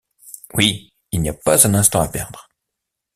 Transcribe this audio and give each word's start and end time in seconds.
Oui! 0.55 0.89
il 1.11 1.21
n’y 1.21 1.29
a 1.29 1.33
pas 1.35 1.67
un 1.67 1.75
instant 1.75 2.01
à 2.01 2.07
perdre! 2.07 2.49